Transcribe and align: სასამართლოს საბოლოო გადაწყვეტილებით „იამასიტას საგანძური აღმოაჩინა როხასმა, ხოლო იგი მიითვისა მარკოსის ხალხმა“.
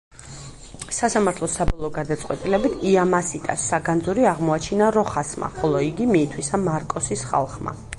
სასამართლოს 0.99 1.57
საბოლოო 1.59 1.91
გადაწყვეტილებით 1.97 2.81
„იამასიტას 2.93 3.69
საგანძური 3.75 4.29
აღმოაჩინა 4.35 4.89
როხასმა, 5.01 5.55
ხოლო 5.63 5.87
იგი 5.93 6.13
მიითვისა 6.17 6.67
მარკოსის 6.69 7.33
ხალხმა“. 7.33 7.83